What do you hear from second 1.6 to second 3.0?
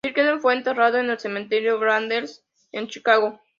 Graceland, en